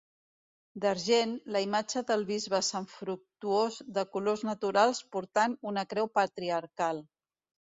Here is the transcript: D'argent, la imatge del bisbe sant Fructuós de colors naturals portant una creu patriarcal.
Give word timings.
D'argent, 0.83 1.35
la 1.55 1.59
imatge 1.65 2.01
del 2.11 2.25
bisbe 2.29 2.61
sant 2.69 2.87
Fructuós 2.93 3.77
de 3.99 4.05
colors 4.17 4.45
naturals 4.49 5.03
portant 5.17 5.55
una 5.75 5.85
creu 5.93 6.11
patriarcal. 6.21 7.05